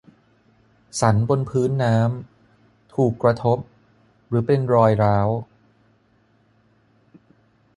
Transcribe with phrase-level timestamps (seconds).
[0.99, 3.57] สันบนพื้นน้ำ ถูกกระทบ
[4.27, 5.29] หรือเป็นรอยร้าว